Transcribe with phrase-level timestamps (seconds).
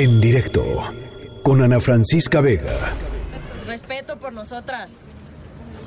[0.00, 0.64] En directo
[1.42, 2.72] con Ana Francisca Vega.
[3.66, 5.02] Respeto por nosotras.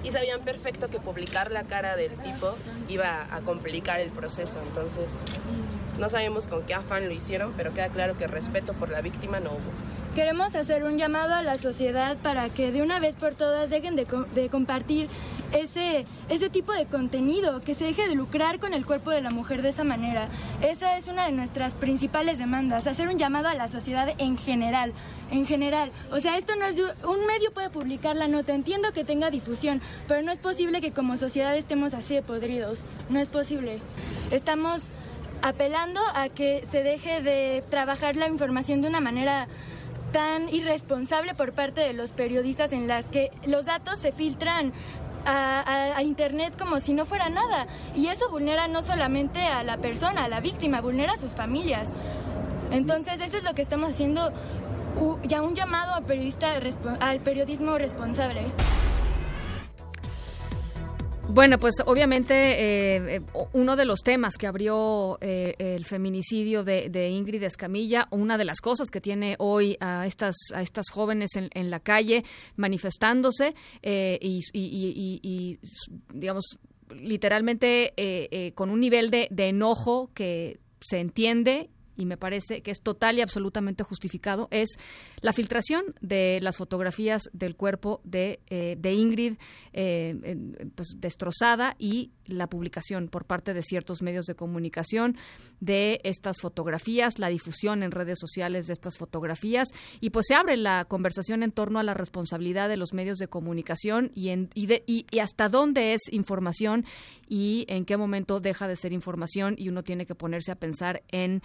[0.03, 2.55] Y sabían perfecto que publicar la cara del tipo
[2.89, 4.59] iba a complicar el proceso.
[4.67, 5.09] Entonces,
[5.97, 9.39] no sabemos con qué afán lo hicieron, pero queda claro que respeto por la víctima
[9.39, 9.71] no hubo.
[10.15, 13.95] Queremos hacer un llamado a la sociedad para que de una vez por todas dejen
[13.95, 14.05] de,
[14.49, 15.09] compartir
[15.51, 19.31] ese, ese tipo de contenido, que se deje de lucrar con el cuerpo de la
[19.31, 20.27] mujer de esa manera.
[20.61, 24.93] Esa es una de nuestras principales demandas, hacer un llamado a la sociedad en general,
[25.31, 25.91] en general.
[26.11, 29.31] O sea, esto no es de, un medio puede publicar la nota, entiendo que tenga
[29.31, 33.79] difusión, pero no es posible que como sociedad estemos así de podridos, no es posible.
[34.29, 34.91] Estamos
[35.41, 39.47] apelando a que se deje de trabajar la información de una manera
[40.13, 44.71] tan irresponsable por parte de los periodistas en las que los datos se filtran
[45.25, 47.67] a, a, Internet como si no fuera nada.
[47.95, 51.91] Y eso vulnera no solamente a la persona, a la víctima, vulnera a sus familias.
[52.71, 54.31] Entonces eso es lo que estamos haciendo,
[55.23, 56.53] ya un llamado a periodista,
[56.99, 58.43] al periodismo responsable.
[61.29, 63.21] Bueno, pues obviamente eh, eh,
[63.53, 68.61] uno de los temas que abrió eh, el feminicidio de, Ingrid Escamilla, una de las
[68.61, 72.23] cosas que tiene hoy a estas a estas jóvenes en, la calle
[72.55, 75.59] manifestándose y, y,
[76.13, 76.59] digamos
[76.95, 82.81] literalmente con un nivel de, de enojo que se entiende y me parece que es
[82.81, 84.77] total y absolutamente justificado, es
[85.21, 89.35] la filtración de las fotografías del cuerpo de, eh, de Ingrid
[89.73, 90.37] eh,
[90.75, 95.17] pues, destrozada y la publicación por parte de ciertos medios de comunicación
[95.59, 100.57] de estas fotografías, la difusión en redes sociales de estas fotografías y pues se abre
[100.57, 104.67] la conversación en torno a la responsabilidad de los medios de comunicación y, en, y,
[104.67, 106.85] de, y, hasta dónde es información
[107.27, 111.03] y en qué momento deja de ser información y uno tiene que ponerse a pensar
[111.09, 111.41] en,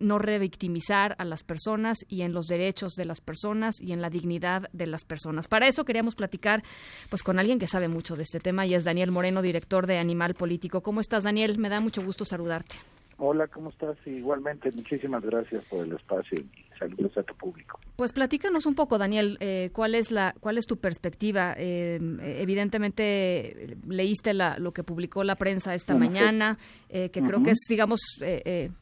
[0.00, 4.10] no revictimizar a las personas y en los derechos de las personas y en la
[4.10, 5.48] dignidad de las personas.
[5.48, 6.62] Para eso queríamos platicar
[7.10, 9.93] pues con alguien que sabe mucho de este tema y es Daniel Moreno, director de
[9.98, 10.82] Animal Político.
[10.82, 11.58] ¿Cómo estás, Daniel?
[11.58, 12.76] Me da mucho gusto saludarte.
[13.18, 13.96] Hola, ¿cómo estás?
[14.06, 16.42] Igualmente, muchísimas gracias por el espacio
[16.78, 17.78] saludos a tu público.
[17.96, 21.54] Pues platícanos un poco, Daniel, eh, cuál es la cuál es tu perspectiva.
[21.56, 22.00] Eh,
[22.40, 26.58] evidentemente leíste la, lo que publicó la prensa esta mañana,
[26.88, 28.00] eh, que creo que es, digamos,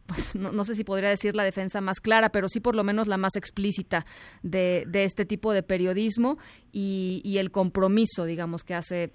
[0.06, 3.06] pues no, sé si podría decir la defensa más clara, pero sí por lo menos
[3.06, 4.06] la más explícita
[4.42, 6.38] de, de este tipo de periodismo
[6.72, 9.12] y, y, el compromiso, digamos, que hace,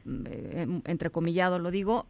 [0.86, 2.06] entrecomillado lo digo.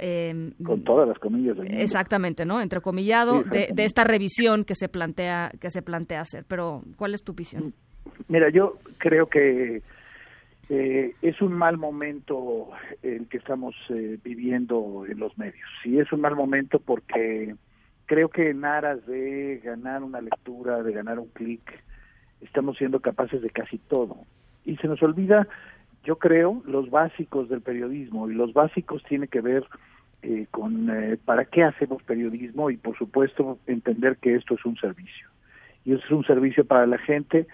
[0.65, 1.57] Con todas las comillas.
[1.69, 2.59] Exactamente, ¿no?
[2.59, 6.45] Entrecomillado de, de esta revisión que se plantea que se plantea hacer.
[6.47, 6.56] Pero,
[6.95, 7.73] ¿cuál es tu visión?
[8.27, 9.81] Mira, yo creo que
[10.69, 12.69] eh, es un mal momento
[13.01, 15.67] el que estamos eh, viviendo en los medios.
[15.81, 17.55] Sí, es un mal momento porque
[18.05, 21.61] creo que en aras de ganar una lectura, de ganar un clic,
[22.41, 24.17] estamos siendo capaces de casi todo.
[24.65, 25.47] Y se nos olvida,
[26.03, 28.29] yo creo, los básicos del periodismo.
[28.29, 29.63] Y los básicos tienen que ver
[30.21, 30.91] eh, con
[31.23, 35.29] para qué hacemos periodismo y, por supuesto, entender que esto es un servicio.
[35.87, 37.47] Y eso es un servicio para la gente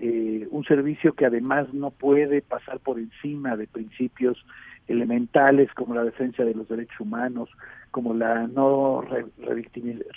[0.00, 4.38] eh, un servicio que además no puede pasar por encima de principios
[4.86, 7.50] elementales como la defensa de los derechos humanos,
[7.90, 9.02] como la no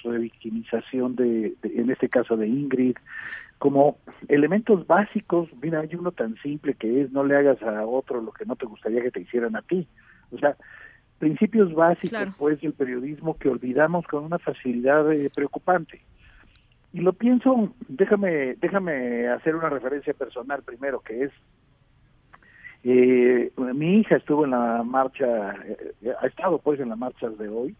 [0.03, 2.95] revictimización de, en este caso de Ingrid,
[3.57, 8.21] como elementos básicos, mira, hay uno tan simple que es no le hagas a otro
[8.21, 9.87] lo que no te gustaría que te hicieran a ti.
[10.31, 10.55] O sea,
[11.17, 16.01] principios básicos pues del periodismo que olvidamos con una facilidad eh, preocupante.
[16.93, 21.31] Y lo pienso, déjame, déjame hacer una referencia personal primero, que es,
[22.83, 27.47] eh, mi hija estuvo en la marcha, eh, ha estado pues en las marchas de
[27.47, 27.75] hoy,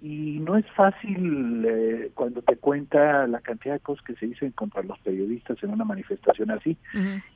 [0.00, 4.52] y no es fácil eh, cuando te cuenta la cantidad de cosas que se dicen
[4.52, 6.76] contra los periodistas en una manifestación así.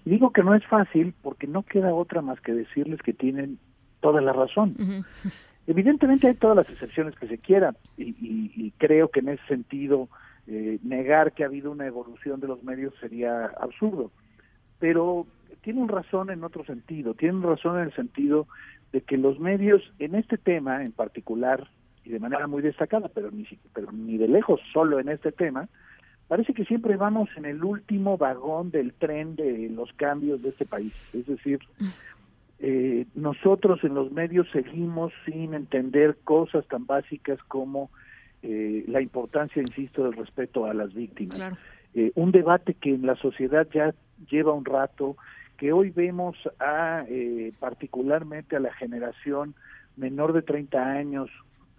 [0.05, 3.59] Y digo que no es fácil porque no queda otra más que decirles que tienen
[4.01, 4.77] toda la razón.
[5.67, 8.15] Evidentemente hay todas las excepciones que se quieran y,
[8.55, 10.09] y creo que en ese sentido
[10.47, 14.11] eh, negar que ha habido una evolución de los medios sería absurdo.
[14.79, 15.27] Pero
[15.63, 18.47] tienen razón en otro sentido, tienen razón en el sentido
[18.93, 21.69] de que los medios en este tema en particular
[22.05, 25.69] y de manera muy destacada, pero ni, pero ni de lejos solo en este tema,
[26.27, 30.67] parece que siempre vamos en el último vagón del tren de los cambios de este
[30.67, 30.93] país.
[31.15, 31.61] Es decir,
[32.59, 37.91] eh, nosotros en los medios seguimos sin entender cosas tan básicas como
[38.43, 41.41] eh, la importancia, insisto, del respeto a las víctimas.
[41.95, 43.95] Eh, un debate que en la sociedad ya
[44.31, 45.17] lleva un rato,
[45.57, 49.55] que hoy vemos a eh, particularmente a la generación
[49.97, 51.31] menor de 30 años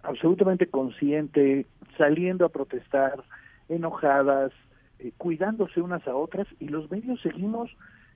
[0.02, 1.66] absolutamente consciente,
[1.96, 3.24] saliendo a protestar,
[3.68, 4.52] enojadas,
[4.98, 7.70] eh, cuidándose unas a otras y los medios seguimos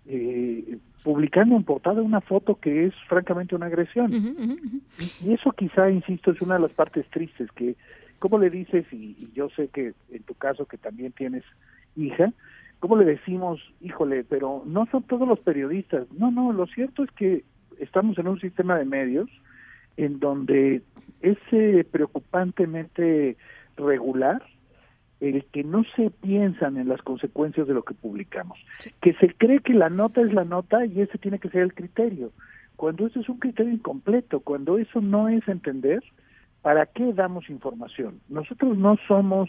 [0.07, 4.11] eh, publicando en portada una foto que es francamente una agresión.
[5.23, 7.77] Y, eso quizá, insisto, es una de las partes tristes que,
[8.19, 8.87] ¿cómo le dices?
[8.93, 11.45] Y, yo sé que en tu caso que también tienes
[11.97, 12.33] hija,
[12.81, 16.07] ¿cómo le decimos, híjole, pero no son todos los periodistas?
[16.13, 17.45] No, no, lo cierto es que
[17.79, 19.29] estamos en un sistema de medios
[19.97, 20.83] en donde
[21.21, 23.37] es eh, preocupantemente
[23.77, 24.43] regular
[25.21, 28.59] el que no se piensan en las consecuencias de lo que publicamos,
[29.01, 31.75] que se cree que la nota es la nota y ese tiene que ser el
[31.75, 32.31] criterio,
[32.77, 36.01] cuando eso es un criterio incompleto, cuando eso no es entender
[36.63, 38.21] para qué damos información.
[38.29, 39.49] Nosotros no somos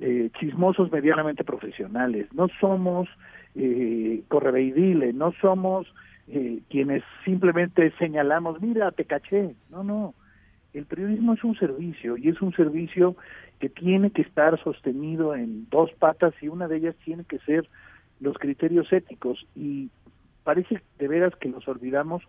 [0.00, 3.08] eh, chismosos medianamente profesionales, no somos
[3.54, 5.86] eh, correveidiles, no somos
[6.28, 10.14] eh, quienes simplemente señalamos, mira, te caché, no, no,
[10.72, 13.14] el periodismo es un servicio y es un servicio
[13.60, 17.68] que tiene que estar sostenido en dos patas y una de ellas tiene que ser
[18.20, 19.90] los criterios éticos y
[20.42, 22.22] parece de veras que los olvidamos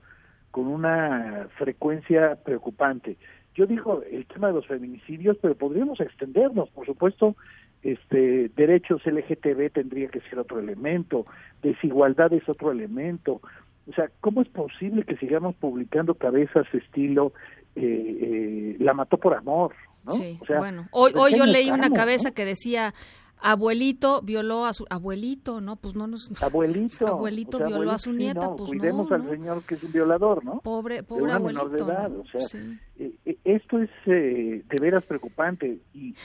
[0.52, 3.18] con una frecuencia preocupante.
[3.56, 7.36] Yo digo el tema de los feminicidios, pero podríamos extendernos, por supuesto,
[7.82, 11.26] este derechos LGTB tendría que ser otro elemento,
[11.62, 13.42] desigualdad es otro elemento.
[13.88, 17.34] O sea, ¿cómo es posible que sigamos publicando cabezas estilo
[17.76, 19.74] eh, eh, la mató por amor,
[20.04, 20.14] ¿no?
[20.14, 22.94] Sí, bueno, hoy, hoy yo leí una cabeza que decía
[23.46, 25.76] abuelito violó a su abuelito, ¿no?
[25.76, 29.84] Pues no nos abuelito, abuelito violó a su nieta, pues cuidemos al señor que es
[29.84, 30.60] un violador, ¿no?
[30.62, 31.70] Pobre pobre abuelito.
[31.70, 32.62] de edad, o sea,
[33.00, 36.16] eh, esto es de veras preocupante y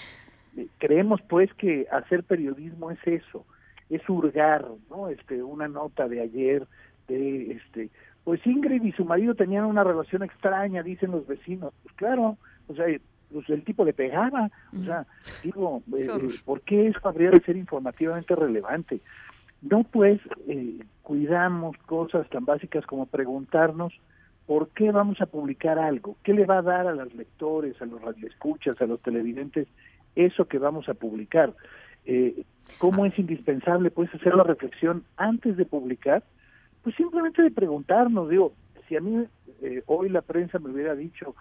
[0.78, 3.44] creemos pues que hacer periodismo es eso,
[3.90, 5.08] es hurgar, ¿no?
[5.08, 6.66] Este una nota de ayer
[7.06, 7.90] de este
[8.24, 11.72] pues Ingrid y su marido tenían una relación extraña, dicen los vecinos.
[11.82, 12.36] Pues claro,
[12.68, 12.86] o sea,
[13.32, 15.06] pues el tipo le pegaba, o sea,
[15.42, 16.08] digo, eh,
[16.44, 19.00] ¿por qué eso habría de ser informativamente relevante?
[19.62, 23.92] No pues eh, cuidamos cosas tan básicas como preguntarnos
[24.46, 27.86] por qué vamos a publicar algo, qué le va a dar a los lectores, a
[27.86, 29.68] los radioescuchas, a los televidentes
[30.16, 31.54] eso que vamos a publicar.
[32.04, 32.42] Eh,
[32.78, 36.24] ¿Cómo es indispensable pues hacer la reflexión antes de publicar?
[36.82, 38.52] pues simplemente de preguntarnos, digo,
[38.88, 39.24] si a mí
[39.62, 41.34] eh, hoy la prensa me hubiera dicho,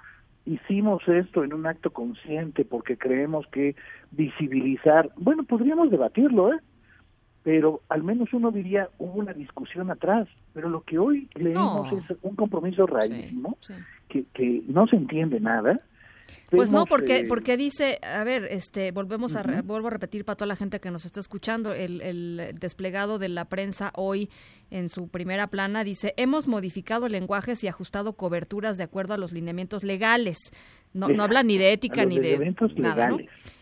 [0.45, 3.75] hicimos esto en un acto consciente porque creemos que
[4.11, 6.59] visibilizar, bueno, podríamos debatirlo, ¿eh?
[7.43, 12.17] Pero al menos uno diría, hubo una discusión atrás, pero lo que hoy leemos es
[12.21, 13.57] un compromiso rarísimo,
[14.09, 15.79] Que, que no se entiende nada,
[16.49, 20.47] pues no, porque, porque dice, a ver, este, volvemos a, vuelvo a repetir para toda
[20.47, 24.29] la gente que nos está escuchando, el, el, desplegado de la prensa hoy
[24.71, 29.31] en su primera plana dice, hemos modificado lenguajes y ajustado coberturas de acuerdo a los
[29.31, 30.37] lineamientos legales.
[30.93, 33.17] No, no habla ni de ética ni de nada, ¿no?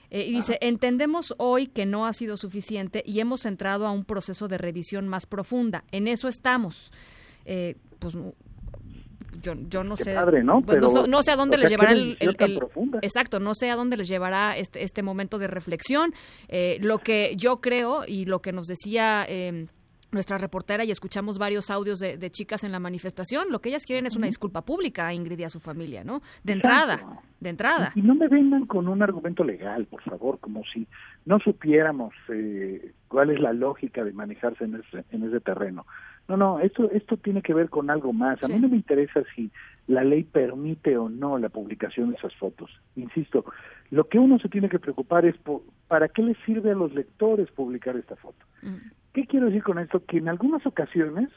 [0.09, 4.05] Eh, y dice, entendemos hoy que no ha sido suficiente y hemos entrado a un
[4.05, 5.83] proceso de revisión más profunda.
[5.91, 6.91] En eso estamos.
[7.45, 8.15] Eh, pues
[9.41, 10.61] yo, yo no sé ¿no?
[10.61, 12.17] Pues, no, sé a dónde les llevará el,
[13.01, 16.11] exacto no sé a dónde les llevará este este momento de reflexión
[16.47, 19.65] eh, lo que yo creo y lo que nos decía eh,
[20.11, 23.47] nuestra reportera y escuchamos varios audios de, chicas en la manifestación.
[23.51, 26.21] Lo que ellas quieren es una disculpa pública a Ingrid y a su familia, ¿no?
[26.43, 27.91] De entrada, de entrada.
[27.95, 30.87] Y, no me vengan con un argumento legal, por favor, como si
[31.25, 35.85] no supiéramos eh, cuál es la lógica de manejarse en ese, en ese terreno.
[36.27, 38.43] No, no, esto, esto tiene que ver con algo más.
[38.43, 39.49] A mí no me interesa si
[39.87, 42.69] la ley permite o no la publicación de esas fotos.
[42.97, 43.45] Insisto,
[43.91, 46.93] lo que uno se tiene que preocupar es por, para qué les sirve a los
[46.93, 48.45] lectores publicar esta foto.
[48.61, 48.75] Mm.
[49.13, 50.03] ¿Qué quiero decir con esto?
[50.05, 51.29] Que en algunas ocasiones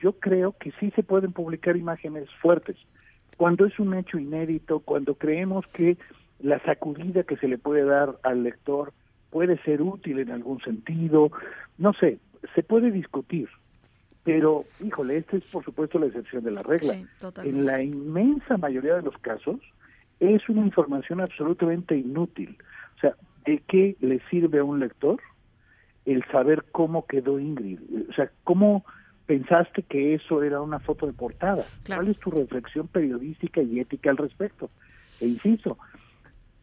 [0.00, 2.76] yo creo que sí se pueden publicar imágenes fuertes.
[3.36, 5.98] Cuando es un hecho inédito, cuando creemos que
[6.40, 8.92] la sacudida que se le puede dar al lector
[9.30, 11.30] puede ser útil en algún sentido,
[11.76, 12.18] no sé,
[12.54, 13.48] se puede discutir.
[14.26, 16.98] Pero, híjole, esta es por supuesto la excepción de la regla.
[17.44, 19.60] en la inmensa mayoría de los casos
[20.18, 22.58] es una información absolutamente inútil.
[22.96, 23.14] O sea,
[23.44, 25.20] ¿de qué le sirve a un lector
[26.06, 27.78] el saber cómo quedó Ingrid?
[28.10, 28.84] O sea, ¿cómo
[29.26, 31.64] pensaste que eso era una foto de portada?
[31.86, 34.70] ¿Cuál es tu reflexión periodística y ética al respecto?
[35.20, 35.78] E insisto,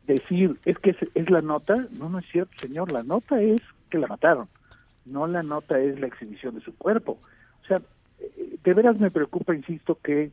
[0.05, 3.61] decir, es que es, es la nota, no, no es cierto, señor, la nota es
[3.89, 4.49] que la mataron,
[5.05, 7.17] no la nota es la exhibición de su cuerpo.
[7.63, 7.81] O sea,
[8.63, 10.31] de veras me preocupa, insisto, que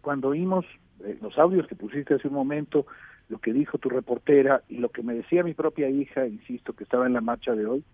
[0.00, 0.64] cuando oímos
[1.04, 2.86] eh, los audios que pusiste hace un momento,
[3.28, 6.84] lo que dijo tu reportera y lo que me decía mi propia hija, insisto, que
[6.84, 7.84] estaba en la marcha de hoy,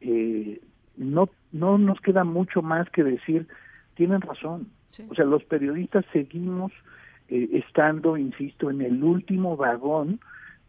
[0.00, 0.60] eh,
[0.96, 3.48] no, no nos queda mucho más que decir,
[3.94, 4.68] tienen razón.
[5.08, 6.72] O sea, los periodistas seguimos
[7.28, 10.20] eh, estando, insisto, en el último vagón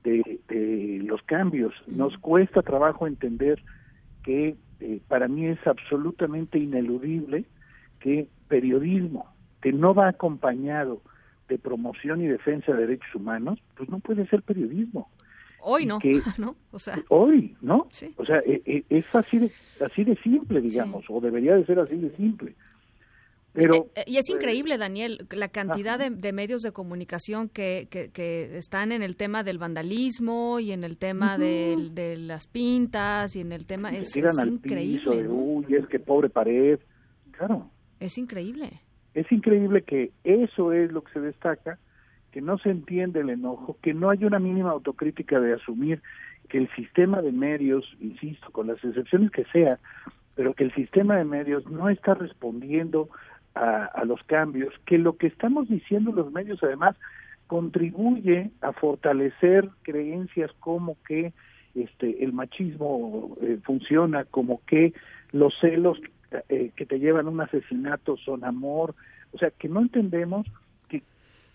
[0.03, 1.73] de, los cambios.
[1.87, 3.61] Nos cuesta trabajo entender
[4.23, 7.45] que eh, para mí es absolutamente ineludible
[7.99, 11.01] que periodismo que no va acompañado
[11.49, 15.09] de promoción y defensa de derechos humanos, pues no puede ser periodismo.
[15.59, 15.99] Hoy no,
[16.37, 16.55] ¿no?
[16.71, 17.87] O sea, hoy, ¿no?
[18.17, 19.51] O sea, e, e, es así de,
[19.83, 22.53] así de simple, digamos, o debería de ser así de simple.
[23.55, 28.57] Pero, eh, eh, y es increíble, Daniel, la cantidad de, medios de comunicación que, que,
[28.57, 33.53] están en el tema del vandalismo y en el tema de, las pintas y en
[33.53, 33.91] el tema...
[33.91, 35.27] Es, increíble.
[35.29, 36.79] uy, es que pobre pared.
[37.31, 37.69] Claro.
[37.99, 38.81] Es increíble.
[39.13, 41.79] Es increíble que eso es lo que se destaca,
[42.31, 46.01] que no se entiende el enojo, que no hay una mínima autocrítica de asumir
[46.49, 49.79] que el sistema de medios, insisto, con las excepciones que sea,
[50.35, 53.09] pero que el sistema de medios no está respondiendo
[53.55, 56.95] a, los cambios, que lo que estamos diciendo los medios además
[57.47, 61.31] contribuye a fortalecer creencias como que
[61.73, 64.93] este el machismo eh, funciona, como que
[65.31, 65.99] los celos
[66.49, 68.95] eh, que te llevan a un asesinato son amor,
[69.31, 70.47] o sea, que no entendemos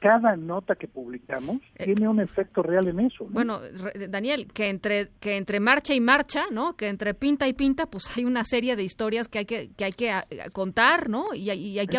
[0.00, 3.26] cada nota que publicamos eh, tiene un efecto real en eso.
[3.28, 3.61] Bueno,
[4.09, 6.75] Daniel, que entre que entre marcha y marcha, ¿no?
[6.75, 9.85] Que entre pinta y pinta, pues hay una serie de historias que hay que que
[9.85, 10.12] hay que
[10.52, 11.35] contar, ¿no?
[11.35, 11.99] Y, hay que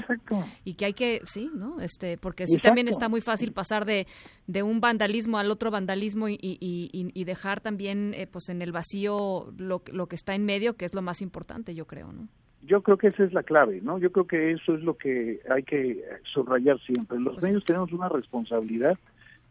[0.66, 1.80] y que hay que sí, ¿no?
[1.80, 4.08] Este, porque sí también está muy fácil pasar de,
[4.48, 9.54] de un vandalismo al otro vandalismo y, y, dejar también eh, pues en el vacío
[9.58, 12.28] lo, lo que está en medio, que es lo más importante, yo creo, ¿no?
[12.64, 13.98] Yo creo que esa es la clave, ¿no?
[13.98, 17.20] Yo creo que eso es lo que hay que subrayar siempre.
[17.20, 18.98] Los pues medios tenemos una responsabilidad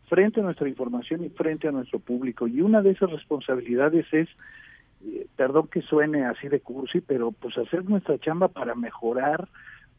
[0.08, 2.46] frente a nuestra información y frente a nuestro público.
[2.46, 4.28] Y una de esas responsabilidades es,
[5.04, 9.48] eh, perdón que suene así de cursi, pero pues hacer nuestra chamba para mejorar,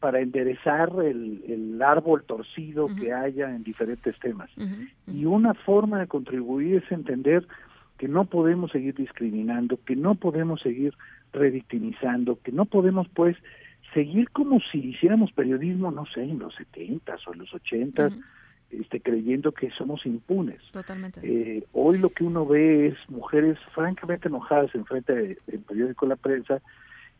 [0.00, 4.50] para enderezar el, árbol torcido que haya en diferentes temas.
[5.06, 7.46] Y una forma de contribuir es entender
[8.02, 10.92] que no podemos seguir discriminando, que no podemos seguir
[11.32, 13.36] revictimizando, que no podemos pues
[13.94, 18.12] seguir como si hiciéramos periodismo, no sé, en los setentas o en los ochentas,
[18.72, 20.60] este, creyendo que somos impunes.
[20.72, 21.20] Totalmente.
[21.22, 26.16] Eh, hoy lo que uno ve es mujeres francamente enojadas en frente del periódico La
[26.16, 26.60] Prensa,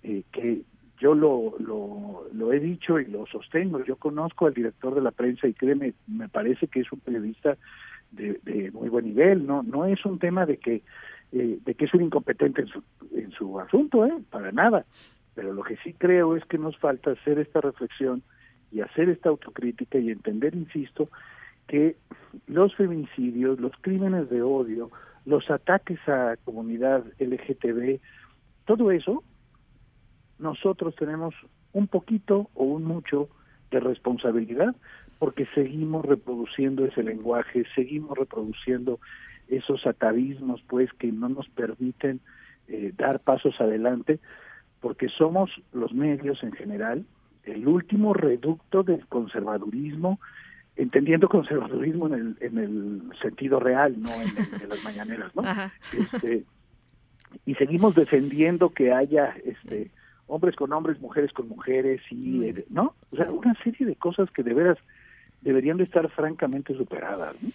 [0.03, 0.63] eh, que
[0.99, 5.13] yo lo, lo, lo he dicho y lo sostengo, yo conozco al director de la
[5.13, 7.57] prensa y créeme, me parece que es un periodista
[8.13, 10.83] de, de muy buen nivel, no, no es un tema de que
[11.33, 14.13] eh, de que es un incompetente en su, en su asunto, ¿eh?
[14.29, 14.85] Para nada.
[15.35, 18.23] Pero lo que sí creo es que nos falta hacer esta reflexión
[18.71, 21.09] y hacer esta autocrítica y entender, insisto,
[21.67, 21.97] que
[22.47, 24.91] los feminicidios, los crímenes de odio,
[25.25, 28.01] los ataques a comunidad LGTB,
[28.67, 29.25] todo eso,
[30.39, 31.35] nosotros tenemos
[31.73, 33.31] un poquito o un mucho
[33.73, 34.77] de responsabilidad
[35.19, 39.01] porque seguimos reproduciendo ese lenguaje, seguimos reproduciendo
[39.49, 42.21] esos atavismos pues que no nos permiten
[42.69, 44.19] eh, dar pasos adelante
[44.81, 47.05] porque somos los medios en general
[47.45, 50.21] el último reducto del conservadurismo
[50.77, 55.43] entendiendo conservadurismo en el, en el sentido real no en, las mañaneras no
[55.99, 56.45] este,
[57.47, 59.91] y seguimos defendiendo que haya este
[60.33, 64.31] hombres con hombres mujeres con mujeres y eh, no o sea una serie de cosas
[64.31, 64.79] que de veras
[65.41, 67.51] deberían de estar francamente superadas ¿no?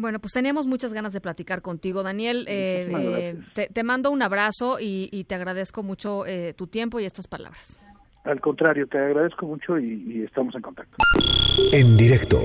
[0.00, 2.46] Bueno, pues teníamos muchas ganas de platicar contigo, Daniel.
[2.48, 7.28] Eh, eh, te, mando un abrazo y, te agradezco mucho eh, tu tiempo y estas
[7.28, 7.78] palabras.
[8.24, 10.96] Al contrario, te agradezco mucho y, y estamos en contacto.
[11.72, 12.38] En directo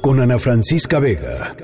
[0.00, 1.54] con Ana Francisca Vega.